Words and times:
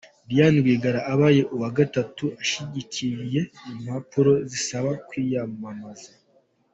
Diane 0.27 0.57
Rwigara 0.63 0.99
abaye 1.13 1.41
uwa 1.55 1.69
gatatu 1.77 2.23
ushyikirije 2.41 3.41
impapuro 3.69 4.31
zisaba 4.51 4.91
kwiyamamaza. 5.07 6.11